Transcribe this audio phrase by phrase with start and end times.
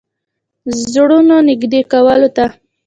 [0.91, 2.45] زړونو نېږدې کولو ته.